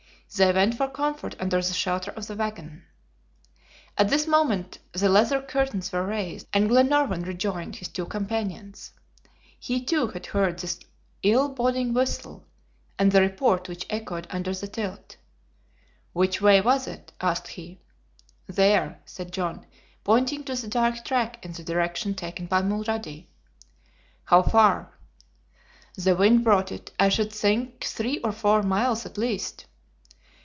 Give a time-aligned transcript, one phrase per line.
[0.33, 2.85] They went for comfort under the shelter of the wagon.
[3.97, 8.93] At this moment the leather curtains were raised and Glenarvan rejoined his two companions.
[9.59, 10.79] He too had heard this
[11.21, 12.45] ill boding whistle,
[12.97, 15.17] and the report which echoed under the tilt.
[16.13, 17.81] "Which way was it?" asked he.
[18.47, 19.65] "There," said John,
[20.05, 23.25] pointing to the dark track in the direction taken by Mulrady.
[24.23, 24.97] "How far?"
[25.97, 29.65] "The wind brought it; I should think, three or four miles, at least."